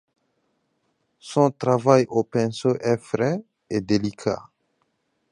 Son 1.19 1.51
travail 1.51 2.07
au 2.09 2.23
pinceau 2.23 2.75
est 2.79 2.97
frais 2.97 3.39
et 3.69 3.81
délicat. 3.81 4.49